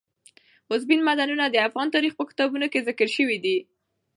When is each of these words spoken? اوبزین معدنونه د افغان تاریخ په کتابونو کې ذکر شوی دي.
اوبزین 0.69 0.99
معدنونه 1.07 1.45
د 1.49 1.55
افغان 1.67 1.87
تاریخ 1.95 2.13
په 2.17 2.23
کتابونو 2.29 2.65
کې 2.71 2.85
ذکر 2.87 3.07
شوی 3.15 3.37
دي. 3.45 3.57